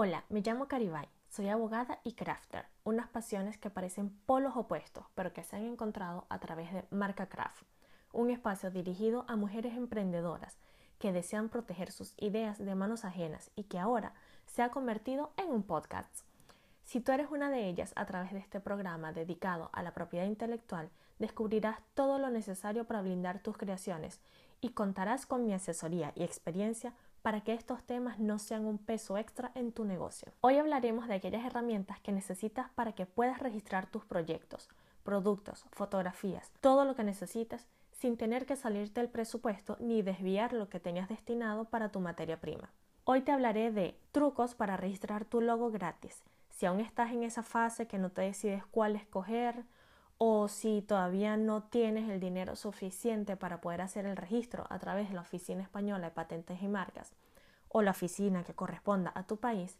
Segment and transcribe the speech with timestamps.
[0.00, 5.32] Hola, me llamo Caribay, soy abogada y crafter, unas pasiones que parecen polos opuestos, pero
[5.32, 7.64] que se han encontrado a través de Marca Craft,
[8.12, 10.56] un espacio dirigido a mujeres emprendedoras
[11.00, 14.14] que desean proteger sus ideas de manos ajenas y que ahora
[14.46, 16.20] se ha convertido en un podcast.
[16.84, 20.26] Si tú eres una de ellas a través de este programa dedicado a la propiedad
[20.26, 24.20] intelectual, descubrirás todo lo necesario para blindar tus creaciones
[24.60, 29.18] y contarás con mi asesoría y experiencia para que estos temas no sean un peso
[29.18, 30.32] extra en tu negocio.
[30.40, 34.68] Hoy hablaremos de aquellas herramientas que necesitas para que puedas registrar tus proyectos,
[35.02, 40.68] productos, fotografías, todo lo que necesitas sin tener que salirte del presupuesto ni desviar lo
[40.68, 42.70] que tenías destinado para tu materia prima.
[43.04, 46.22] Hoy te hablaré de trucos para registrar tu logo gratis.
[46.50, 49.64] Si aún estás en esa fase que no te decides cuál escoger,
[50.18, 55.08] o si todavía no tienes el dinero suficiente para poder hacer el registro a través
[55.08, 57.12] de la Oficina Española de Patentes y Marcas
[57.68, 59.78] o la oficina que corresponda a tu país,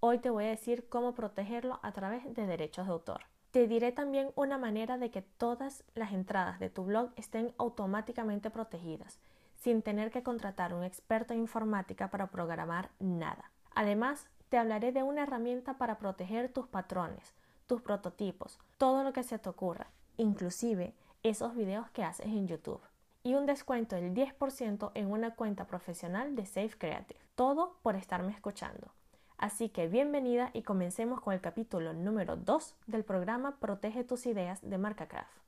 [0.00, 3.20] hoy te voy a decir cómo protegerlo a través de derechos de autor.
[3.50, 8.50] Te diré también una manera de que todas las entradas de tu blog estén automáticamente
[8.50, 9.18] protegidas,
[9.54, 13.50] sin tener que contratar un experto en informática para programar nada.
[13.74, 17.34] Además, te hablaré de una herramienta para proteger tus patrones,
[17.66, 22.80] tus prototipos, todo lo que se te ocurra, inclusive esos videos que haces en YouTube.
[23.22, 27.18] Y un descuento del 10% en una cuenta profesional de Safe Creative.
[27.34, 28.92] Todo por estarme escuchando.
[29.36, 34.60] Así que bienvenida y comencemos con el capítulo número 2 del programa Protege tus ideas
[34.62, 35.45] de Marca Craft.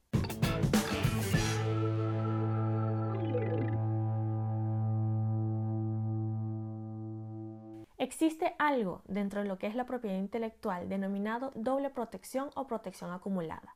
[7.99, 13.11] Existe algo dentro de lo que es la propiedad intelectual denominado doble protección o protección
[13.11, 13.75] acumulada,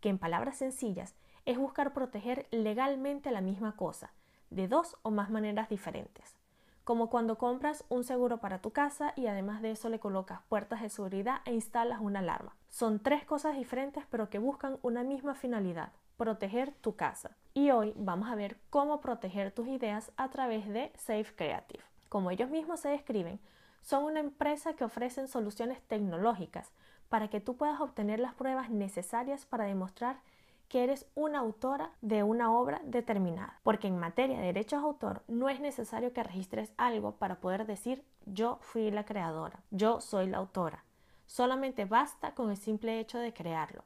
[0.00, 4.12] que en palabras sencillas es buscar proteger legalmente la misma cosa,
[4.50, 6.36] de dos o más maneras diferentes,
[6.84, 10.80] como cuando compras un seguro para tu casa y además de eso le colocas puertas
[10.80, 12.54] de seguridad e instalas una alarma.
[12.68, 17.36] Son tres cosas diferentes pero que buscan una misma finalidad, proteger tu casa.
[17.54, 21.82] Y hoy vamos a ver cómo proteger tus ideas a través de Safe Creative.
[22.08, 23.40] Como ellos mismos se describen,
[23.84, 26.72] son una empresa que ofrecen soluciones tecnológicas
[27.10, 30.20] para que tú puedas obtener las pruebas necesarias para demostrar
[30.68, 33.60] que eres una autora de una obra determinada.
[33.62, 37.66] Porque en materia de derechos de autor no es necesario que registres algo para poder
[37.66, 40.82] decir yo fui la creadora, yo soy la autora.
[41.26, 43.84] Solamente basta con el simple hecho de crearlo.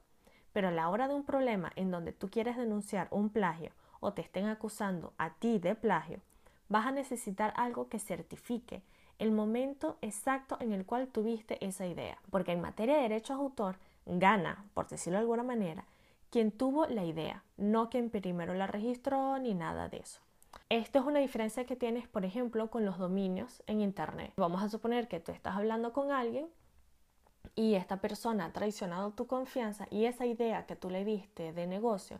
[0.53, 4.13] Pero a la hora de un problema en donde tú quieres denunciar un plagio o
[4.13, 6.21] te estén acusando a ti de plagio,
[6.69, 8.81] vas a necesitar algo que certifique
[9.19, 12.17] el momento exacto en el cual tuviste esa idea.
[12.31, 13.75] Porque en materia de derechos de autor,
[14.05, 15.85] gana, por decirlo de alguna manera,
[16.29, 20.21] quien tuvo la idea, no quien primero la registró ni nada de eso.
[20.69, 24.33] Esto es una diferencia que tienes, por ejemplo, con los dominios en Internet.
[24.37, 26.47] Vamos a suponer que tú estás hablando con alguien
[27.55, 31.67] y esta persona ha traicionado tu confianza y esa idea que tú le diste de
[31.67, 32.19] negocio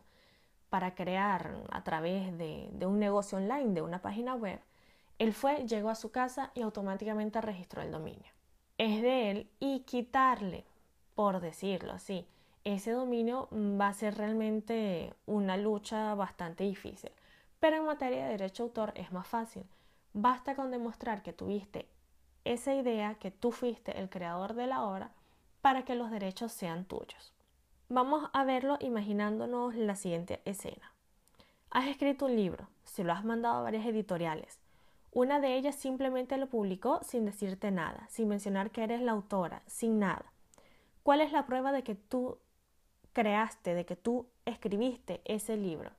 [0.70, 4.60] para crear a través de, de un negocio online, de una página web,
[5.20, 8.32] él fue, llegó a su casa y automáticamente registró el dominio.
[8.78, 10.66] Es de él y quitarle,
[11.14, 12.26] por decirlo así,
[12.64, 17.12] ese dominio va a ser realmente una lucha bastante difícil.
[17.60, 19.66] Pero en materia de derecho de autor es más fácil.
[20.14, 21.90] Basta con demostrar que tuviste
[22.46, 25.12] esa idea, que tú fuiste el creador de la obra,
[25.62, 27.34] para que los derechos sean tuyos.
[27.90, 30.94] Vamos a verlo imaginándonos la siguiente escena.
[31.72, 34.60] Has escrito un libro, se lo has mandado a varias editoriales,
[35.12, 39.64] una de ellas simplemente lo publicó sin decirte nada, sin mencionar que eres la autora,
[39.66, 40.26] sin nada.
[41.04, 42.38] ¿Cuál es la prueba de que tú
[43.14, 45.92] creaste, de que tú escribiste ese libro?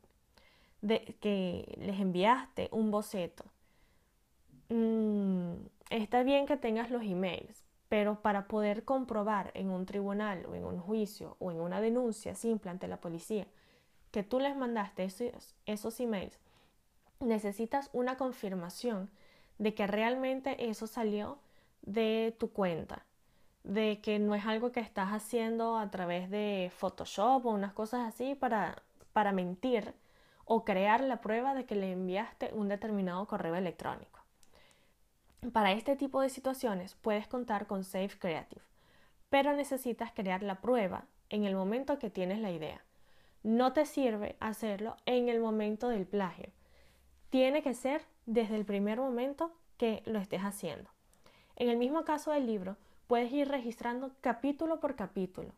[0.80, 3.44] De que les enviaste un boceto.
[4.68, 5.54] Mm,
[5.90, 10.64] está bien que tengas los emails, pero para poder comprobar en un tribunal o en
[10.64, 13.46] un juicio o en una denuncia simple ante la policía
[14.10, 16.38] que tú les mandaste esos, esos emails
[17.20, 19.10] necesitas una confirmación
[19.58, 21.38] de que realmente eso salió
[21.82, 23.04] de tu cuenta,
[23.62, 28.08] de que no es algo que estás haciendo a través de Photoshop o unas cosas
[28.08, 29.94] así para, para mentir
[30.46, 34.20] o crear la prueba de que le enviaste un determinado correo electrónico.
[35.52, 38.62] Para este tipo de situaciones puedes contar con Safe Creative,
[39.28, 42.82] pero necesitas crear la prueba en el momento que tienes la idea.
[43.42, 46.50] No te sirve hacerlo en el momento del plagio,
[47.30, 50.90] tiene que ser desde el primer momento que lo estés haciendo.
[51.56, 55.52] En el mismo caso del libro, puedes ir registrando capítulo por capítulo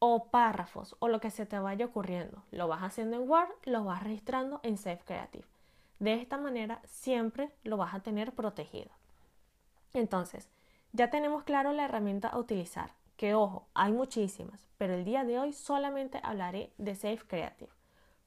[0.00, 2.42] o párrafos o lo que se te vaya ocurriendo.
[2.50, 5.44] Lo vas haciendo en Word, lo vas registrando en Safe Creative.
[5.98, 8.90] De esta manera siempre lo vas a tener protegido.
[9.94, 10.48] Entonces,
[10.92, 15.38] Ya tenemos claro la herramienta a utilizar, que ojo, hay muchísimas, pero el día de
[15.38, 17.70] hoy solamente hablaré de Safe Creative,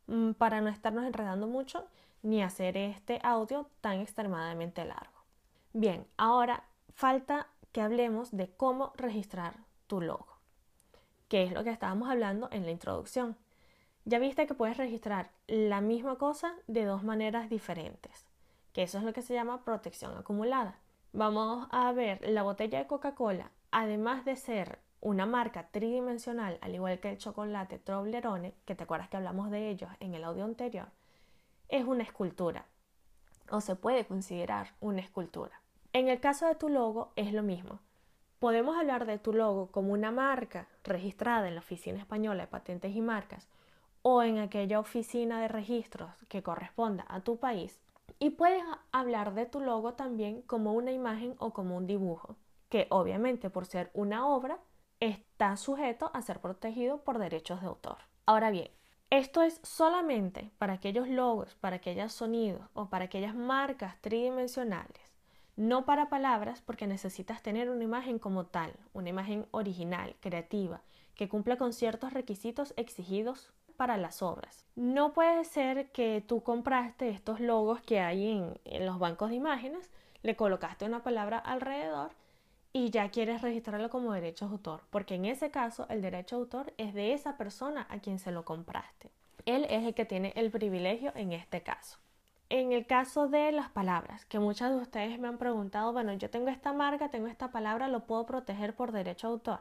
[0.06, 1.88] mm, para no estarnos enredando mucho
[2.24, 5.26] ni hacer este audio tan extremadamente largo.
[5.74, 9.56] Bien, ahora falta que hablemos de cómo registrar
[9.88, 10.28] tu logo,
[11.28, 13.38] que es lo que estábamos hablando en la introducción.
[14.06, 18.28] Ya viste que puedes registrar la misma cosa de dos maneras diferentes,
[18.74, 20.80] que eso es lo que se llama protección acumulada.
[21.14, 27.00] Vamos a ver la botella de Coca-Cola, además de ser una marca tridimensional, al igual
[27.00, 30.88] que el chocolate Toblerone, que te acuerdas que hablamos de ellos en el audio anterior,
[31.72, 32.66] es una escultura
[33.50, 35.62] o se puede considerar una escultura.
[35.94, 37.80] En el caso de tu logo es lo mismo.
[38.40, 42.96] Podemos hablar de tu logo como una marca registrada en la Oficina Española de Patentes
[42.96, 43.50] y Marcas
[44.02, 47.80] o en aquella oficina de registros que corresponda a tu país.
[48.20, 52.36] Y puedes hablar de tu logo también como una imagen o como un dibujo,
[52.70, 54.60] que obviamente por ser una obra
[55.00, 57.98] está sujeto a ser protegido por derechos de autor.
[58.26, 58.72] Ahora bien,
[59.12, 65.12] esto es solamente para aquellos logos, para aquellos sonidos o para aquellas marcas tridimensionales
[65.56, 70.82] no para palabras porque necesitas tener una imagen como tal, una imagen original, creativa,
[71.14, 74.66] que cumpla con ciertos requisitos exigidos para las obras.
[74.76, 78.28] No puede ser que tú compraste estos logos que hay
[78.66, 79.92] en, los bancos de imágenes,
[80.24, 82.12] le colocaste una palabra alrededor
[82.74, 86.42] y ya quieres registrarlo como derecho de autor, porque en ese caso el derecho de
[86.42, 89.10] autor es de esa persona a quien se lo compraste.
[89.46, 91.98] Él es el que tiene el privilegio en este caso.
[92.50, 96.30] En el caso de las palabras, que muchas de ustedes me han preguntado, bueno, yo
[96.30, 99.60] tengo esta marca, tengo esta palabra, ¿lo puedo proteger por derecho de autor?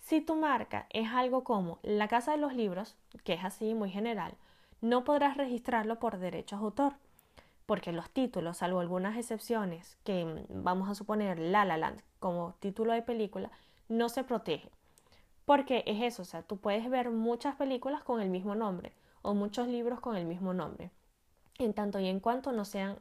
[0.00, 3.90] Si tu marca es algo como la Casa de los Libros, que es así muy
[3.90, 4.34] general,
[4.80, 6.94] no podrás registrarlo por derechos de autor,
[7.66, 12.54] porque los títulos, salvo algunas excepciones, que mm, vamos a suponer La La Land como
[12.60, 13.50] título de película,
[13.90, 14.70] no se protege.
[15.44, 19.34] Porque es eso, o sea, tú puedes ver muchas películas con el mismo nombre o
[19.34, 20.90] muchos libros con el mismo nombre
[21.58, 22.98] en tanto y en cuanto no sean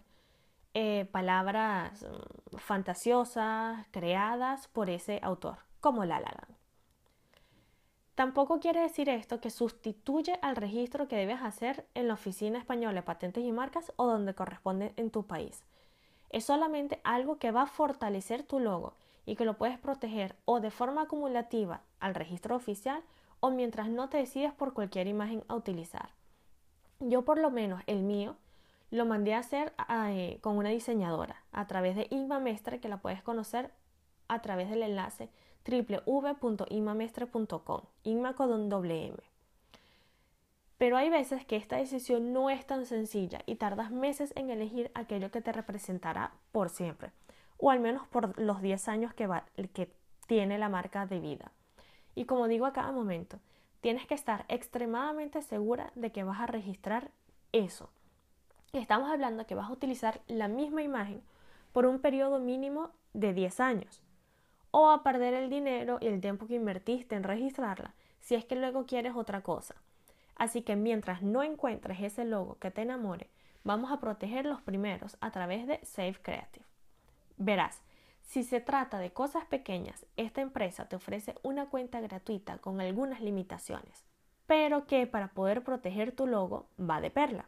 [0.73, 6.47] eh, palabras mm, fantasiosas creadas por ese autor, como La La
[8.15, 12.93] Tampoco quiere decir esto que sustituye al registro que debes hacer en la Oficina Española
[12.93, 15.63] de Patentes y Marcas o donde corresponde en tu país.
[16.29, 18.93] Es solamente algo que va a fortalecer tu logo
[19.25, 23.03] y que lo puedes proteger o de forma acumulativa al registro oficial
[23.39, 26.09] o mientras no te decides por cualquier imagen a utilizar.
[26.99, 28.35] Yo por lo menos el mío
[28.91, 33.23] lo mandé a hacer eh, con una diseñadora a través de Inmamestre que la puedes
[33.23, 33.71] conocer
[34.27, 35.29] a través del enlace
[35.67, 39.17] www.inmamestre.com, Inma con doble M.
[40.77, 44.91] Pero hay veces que esta decisión no es tan sencilla y tardas meses en elegir
[44.95, 47.11] aquello que te representará por siempre,
[47.61, 49.89] o al menos por los 10 años que,
[50.27, 51.51] tiene la marca de vida.
[52.15, 53.39] Y como digo a cada momento,
[53.81, 57.11] tienes que estar extremadamente segura de que vas a registrar
[57.51, 57.89] eso.
[58.71, 61.21] Estamos hablando que vas a utilizar la misma imagen
[61.73, 64.01] por un periodo mínimo de 10 años.
[64.71, 68.55] O a perder el dinero y el tiempo que invertiste en registrarla si es que
[68.55, 69.75] luego quieres otra cosa.
[70.35, 73.29] Así que mientras no encuentres ese logo que te enamore,
[73.65, 76.70] vamos a proteger los primeros a través de Safe Creative.
[77.43, 77.81] Verás,
[78.21, 83.19] si se trata de cosas pequeñas, esta empresa te ofrece una cuenta gratuita con algunas
[83.19, 84.05] limitaciones,
[84.45, 87.45] pero que para poder proteger tu logo va de perla.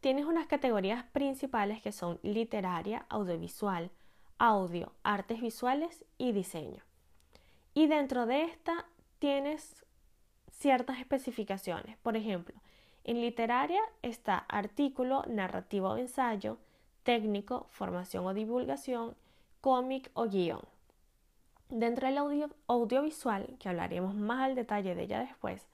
[0.00, 3.90] Tienes unas categorías principales que son literaria, audiovisual,
[4.38, 6.82] audio, artes visuales y diseño.
[7.74, 8.86] Y dentro de esta
[9.18, 9.84] tienes
[10.50, 11.96] ciertas especificaciones.
[11.98, 12.54] Por ejemplo,
[13.04, 16.58] en literaria está artículo, narrativo o ensayo,
[17.02, 19.16] técnico, formación o divulgación,
[19.60, 20.62] cómic o guion.
[21.68, 25.66] Dentro del audio, audiovisual, que hablaremos más al detalle de ella después,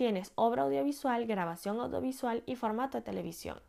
[0.00, 3.60] tienes obra audiovisual, grabación audiovisual y formato de televisión.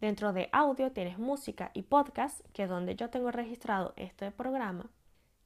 [0.00, 4.86] Dentro de audio tienes música y podcast, que es donde yo tengo registrado este programa.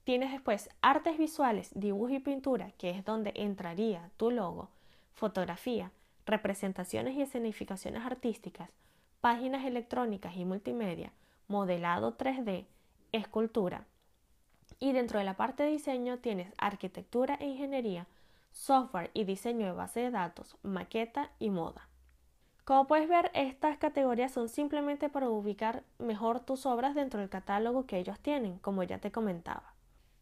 [0.04, 4.68] Tienes después artes visuales, dibujo y pintura, que es donde entraría tu logo,
[5.14, 5.90] fotografía,
[6.26, 8.68] representaciones y escenificaciones artísticas,
[9.22, 11.14] páginas electrónicas y multimedia,
[11.48, 12.66] modelado 3D,
[13.12, 13.86] escultura.
[14.78, 18.06] Y dentro de la parte de diseño tienes arquitectura e ingeniería,
[18.54, 21.88] software y diseño de base de datos, maqueta y moda.
[22.64, 27.84] Como puedes ver, estas categorías son simplemente para ubicar mejor tus obras dentro del catálogo
[27.84, 29.74] que ellos tienen, como ya te comentaba.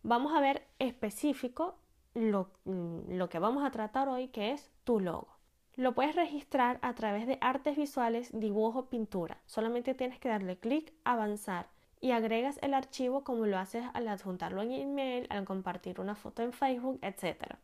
[0.03, 1.77] Vamos a ver específico
[2.15, 5.29] lo, mm, lo, que vamos a tratar hoy, que es tu logo.
[5.77, 9.41] Lo puedes registrar a través de artes visuales, dibujo, pintura.
[9.47, 11.69] Solamente tienes que darle clic, avanzar
[12.01, 16.43] y agregas el archivo como lo haces al adjuntarlo en email, al compartir una foto
[16.43, 17.57] en Facebook, etc.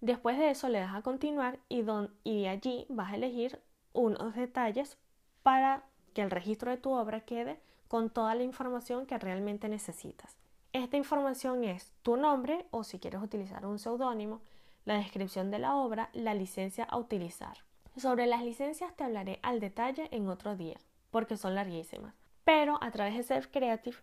[0.00, 1.84] Después de eso le das a continuar y,
[2.24, 3.60] y allí vas a elegir
[3.92, 4.98] unos detalles
[5.42, 7.58] para que el registro de tu obra quede
[7.88, 10.36] con toda la información que realmente necesitas.
[10.72, 14.40] Esta información es tu nombre o si quieres utilizar un seudónimo,
[14.84, 17.58] la descripción de la obra, la licencia a utilizar.
[17.96, 20.78] Sobre las licencias te hablaré al detalle en otro día,
[21.10, 22.14] porque son larguísimas.
[22.44, 23.96] Pero a través de Self Creative,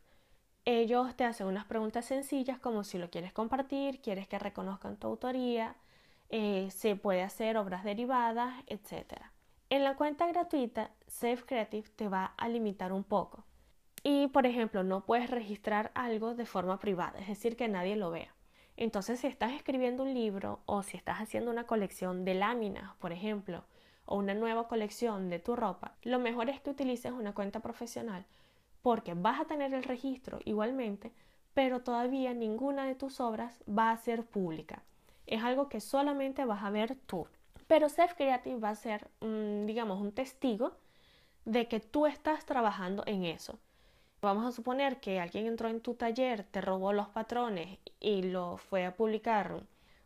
[0.65, 5.08] ellos te hacen unas preguntas sencillas como si lo quieres compartir, quieres que reconozcan tu
[5.08, 5.75] autoría,
[6.30, 9.13] eh, se puede hacer obras derivadas, etc.
[9.70, 13.44] En la cuenta gratuita, Self Creative te va a limitar un poco
[14.03, 18.12] y, por ejemplo, no puedes registrar algo de forma privada, es decir, que nadie lo
[18.12, 18.34] vea.
[18.77, 23.12] Entonces, si estás escribiendo un libro o si estás haciendo una colección de láminas, por
[23.12, 23.63] ejemplo,
[24.06, 28.25] o una nueva colección de tu ropa, lo mejor es que utilices una cuenta profesional
[28.82, 31.12] porque vas a tener el registro igualmente,
[31.54, 34.84] pero todavía ninguna de tus obras va a ser pública.
[35.28, 37.28] Es algo que solamente vas a ver tú.
[37.68, 40.74] Pero Self Creative va a ser, digamos, un testigo
[41.46, 43.60] de que tú estás trabajando en eso.
[44.22, 48.58] Vamos a suponer que alguien entró en tu taller, te robó los patrones y lo
[48.58, 49.64] fue a publicar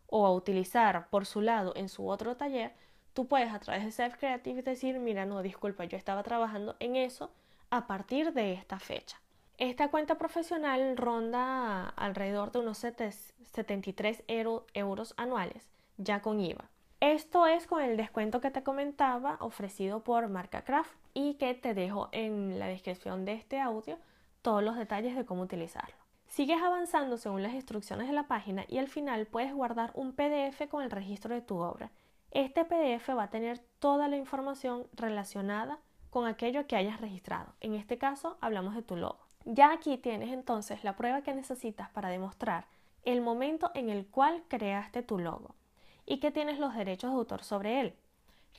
[0.07, 2.73] o a utilizar por su lado en su otro taller,
[3.13, 6.95] tú puedes a través de Self Creative decir, mira, no, disculpa, yo estaba trabajando en
[6.95, 7.31] eso
[7.69, 9.21] a partir de esta fecha.
[9.57, 16.69] Esta cuenta profesional ronda alrededor de unos 73 euros anuales, ya con IVA.
[16.99, 21.73] Esto es con el descuento que te comentaba ofrecido por Marca Craft y que te
[21.73, 23.97] dejo en la descripción de este audio
[24.41, 25.95] todos los detalles de cómo utilizarlo.
[26.27, 30.67] Sigues avanzando según las instrucciones de la página y al final puedes guardar un PDF
[30.69, 31.91] con el registro de tu obra.
[32.31, 35.79] Este PDF va a tener toda la información relacionada
[36.15, 37.55] con aquello que hayas registrado.
[37.59, 39.19] En este caso hablamos de tu logo.
[39.43, 42.67] Ya aquí tienes entonces la prueba que necesitas para demostrar
[43.03, 45.55] el momento en el cual creaste tu logo
[46.05, 47.95] y que tienes los derechos de autor sobre él.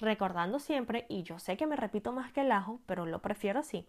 [0.01, 3.61] Recordando siempre, y yo sé que me repito más que el ajo, pero lo prefiero
[3.61, 3.89] así,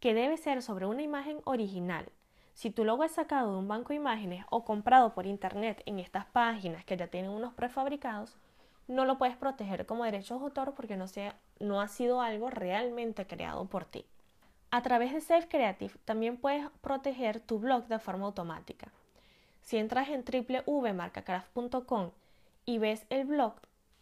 [0.00, 2.10] que debe ser sobre una imagen original.
[2.54, 5.98] Si tu logo es sacado de un banco de imágenes o comprado por internet en
[5.98, 8.38] estas páginas que ya tienen unos prefabricados,
[8.88, 12.50] no lo puedes proteger como derechos de autor porque no, sea, no ha sido algo
[12.50, 14.04] realmente creado por ti.
[14.70, 18.92] A través de Self Creative también puedes proteger tu blog de forma automática.
[19.62, 22.10] Si entras en www.marcacraft.com
[22.64, 23.54] y ves el blog,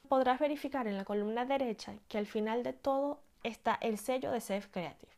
[0.08, 4.40] podrás verificar en la columna derecha que al final de todo está el sello de
[4.40, 5.12] Self Creative,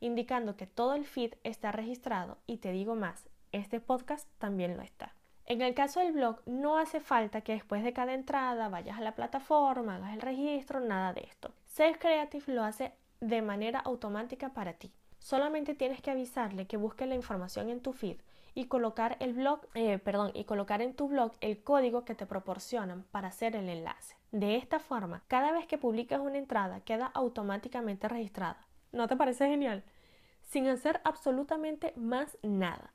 [0.00, 4.82] indicando que todo el feed está registrado y te digo más, este podcast también lo
[4.82, 5.12] está.
[5.48, 9.02] En el caso del blog, no hace falta que después de cada entrada vayas a
[9.02, 11.52] la plataforma, hagas el registro, nada de esto.
[11.66, 14.92] Self Creative lo hace de manera automática para ti.
[15.20, 18.16] Solamente tienes que avisarle que busque la información en tu feed
[18.54, 22.26] y colocar el blog, eh, perdón, y colocar en tu blog el código que te
[22.26, 24.16] proporcionan para hacer el enlace.
[24.32, 28.66] De esta forma, cada vez que publicas una entrada queda automáticamente registrada.
[28.90, 29.84] ¿No te parece genial?
[30.42, 32.92] Sin hacer absolutamente más nada.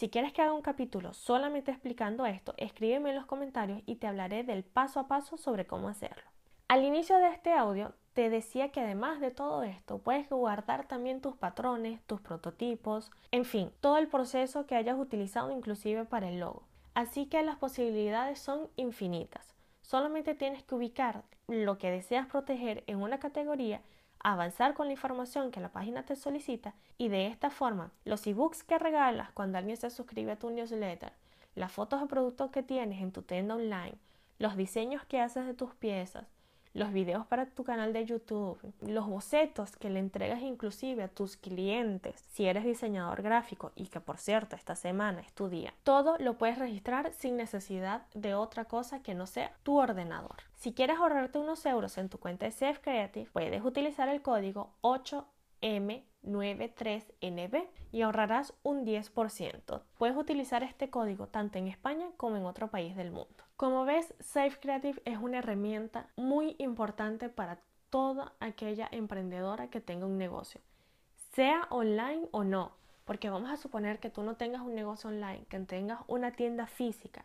[0.00, 4.06] Si quieres que haga un capítulo solamente explicando esto, escríbeme en los comentarios y te
[4.06, 6.22] hablaré del paso a paso sobre cómo hacerlo.
[6.68, 11.20] Al inicio de este audio te decía que además de todo esto puedes guardar también
[11.20, 16.40] tus patrones, tus prototipos, en fin, todo el proceso que hayas utilizado inclusive para el
[16.40, 16.62] logo.
[16.94, 19.54] Así que las posibilidades son infinitas.
[19.82, 23.82] Solamente tienes que ubicar lo que deseas proteger en una categoría,
[24.20, 28.62] avanzar con la información que la página te solicita y de esta forma los ebooks
[28.62, 31.12] que regalas cuando alguien se suscribe a tu newsletter,
[31.54, 33.96] las fotos de productos que tienes en tu tienda online,
[34.38, 36.26] los diseños que haces de tus piezas,
[36.72, 41.36] los videos para tu canal de YouTube, los bocetos que le entregas inclusive a tus
[41.36, 46.16] clientes, si eres diseñador gráfico y que por cierto esta semana es tu día, todo
[46.18, 50.36] lo puedes registrar sin necesidad de otra cosa que no sea tu ordenador.
[50.54, 54.74] Si quieres ahorrarte unos euros en tu cuenta de Safe Creative, puedes utilizar el código
[56.24, 59.82] 8M93NB y ahorrarás un 10%.
[59.98, 63.44] Puedes utilizar este código tanto en España como en otro país del mundo.
[63.56, 67.60] Como ves, Safe Creative es una herramienta muy importante para
[67.90, 70.60] toda aquella emprendedora que tenga un negocio,
[71.32, 72.72] sea online o no,
[73.04, 76.66] porque vamos a suponer que tú no tengas un negocio online, que tengas una tienda
[76.66, 77.24] física.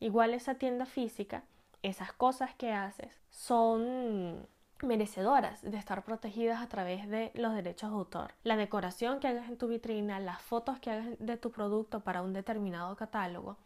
[0.00, 1.44] Igual esa tienda física,
[1.82, 4.48] esas cosas que haces son
[4.82, 8.34] merecedoras de estar protegidas a través de los derechos de autor.
[8.44, 12.22] La decoración que hagas en tu vitrina, las fotos que hagas de tu producto para
[12.22, 13.56] un determinado catálogo,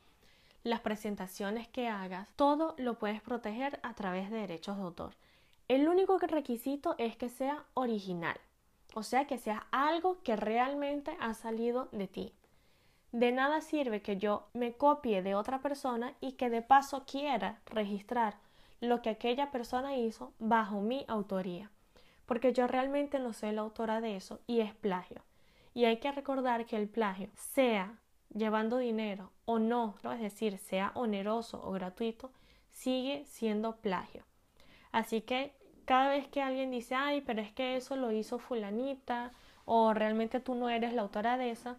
[0.62, 5.14] las presentaciones que hagas, todo lo puedes proteger a través de derechos de autor.
[5.68, 8.36] El único requisito es que sea original,
[8.94, 12.32] o sea, que sea algo que realmente ha salido de ti.
[13.12, 17.60] De nada sirve que yo me copie de otra persona y que de paso quiera
[17.66, 18.36] registrar
[18.80, 21.70] lo que aquella persona hizo bajo mi autoría,
[22.26, 25.22] porque yo realmente no soy la autora de eso y es plagio.
[25.74, 27.98] Y hay que recordar que el plagio, sea
[28.34, 32.32] llevando dinero o no, es decir, sea oneroso o gratuito,
[32.70, 34.24] sigue siendo plagio.
[34.92, 39.32] Así que cada vez que alguien dice, ay, pero es que eso lo hizo fulanita
[39.64, 41.76] o realmente tú no eres la autora de esa,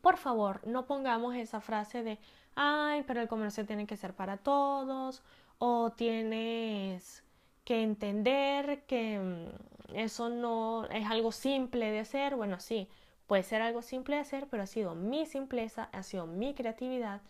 [0.00, 2.18] por favor, no pongamos esa frase de,
[2.56, 5.22] ay, pero el comercio tiene que ser para todos
[5.64, 7.22] o tienes
[7.64, 12.34] que entender que mm, eso no es algo simple de hacer.
[12.34, 12.88] Bueno, sí,
[13.32, 17.22] Puede ser algo simple de hacer, pero ha sido mi simpleza, ha sido mi creatividad.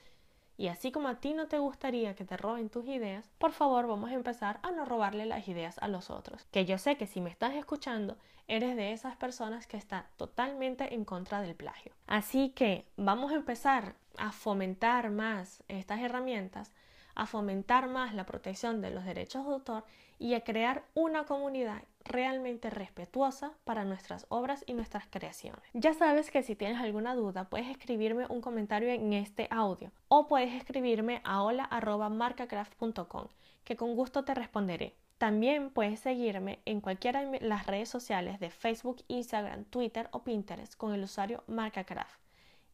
[0.56, 3.86] Y así como a ti no te gustaría que te roben tus ideas, por favor
[3.86, 6.44] vamos a empezar a no robarle las ideas a los otros.
[6.50, 8.16] Que yo sé que si me estás escuchando,
[8.48, 11.92] eres de esas personas que está totalmente en contra del plagio.
[12.08, 16.72] Así que vamos a empezar a fomentar más estas herramientas,
[17.14, 19.84] a fomentar más la protección de los derechos de autor
[20.18, 25.62] y a crear una comunidad realmente respetuosa para nuestras obras y nuestras creaciones.
[25.72, 30.26] Ya sabes que si tienes alguna duda puedes escribirme un comentario en este audio o
[30.28, 33.28] puedes escribirme a hola.marcacraft.com
[33.64, 34.96] que con gusto te responderé.
[35.18, 40.74] También puedes seguirme en cualquiera de las redes sociales de Facebook, Instagram, Twitter o Pinterest
[40.74, 42.20] con el usuario MarcaCraft.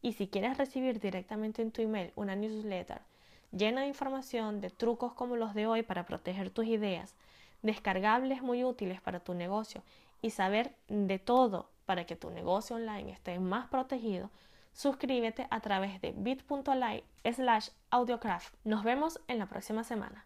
[0.01, 3.01] Y si quieres recibir directamente en tu email una newsletter
[3.51, 7.15] llena de información, de trucos como los de hoy para proteger tus ideas,
[7.61, 9.83] descargables muy útiles para tu negocio
[10.21, 14.29] y saber de todo para que tu negocio online esté más protegido,
[14.73, 18.53] suscríbete a través de bit.ly slash audiocraft.
[18.63, 20.25] Nos vemos en la próxima semana.